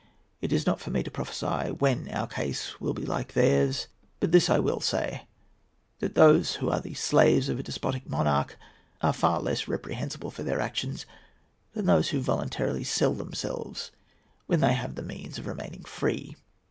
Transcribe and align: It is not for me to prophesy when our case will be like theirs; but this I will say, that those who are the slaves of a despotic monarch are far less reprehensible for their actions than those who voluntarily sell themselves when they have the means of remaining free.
It 0.41 0.51
is 0.51 0.65
not 0.65 0.79
for 0.79 0.89
me 0.89 1.03
to 1.03 1.11
prophesy 1.11 1.69
when 1.73 2.09
our 2.09 2.25
case 2.25 2.81
will 2.81 2.95
be 2.95 3.05
like 3.05 3.33
theirs; 3.33 3.87
but 4.19 4.31
this 4.31 4.49
I 4.49 4.57
will 4.57 4.79
say, 4.79 5.27
that 5.99 6.15
those 6.15 6.55
who 6.55 6.71
are 6.71 6.81
the 6.81 6.95
slaves 6.95 7.49
of 7.49 7.59
a 7.59 7.61
despotic 7.61 8.09
monarch 8.09 8.57
are 9.03 9.13
far 9.13 9.39
less 9.41 9.67
reprehensible 9.67 10.31
for 10.31 10.41
their 10.41 10.59
actions 10.59 11.05
than 11.73 11.85
those 11.85 12.09
who 12.09 12.19
voluntarily 12.19 12.83
sell 12.83 13.13
themselves 13.13 13.91
when 14.47 14.59
they 14.61 14.73
have 14.73 14.95
the 14.95 15.03
means 15.03 15.37
of 15.37 15.45
remaining 15.45 15.83
free. 15.83 16.35